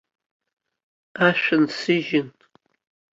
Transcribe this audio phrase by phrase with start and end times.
[1.27, 2.29] Ашәа нсыжьын.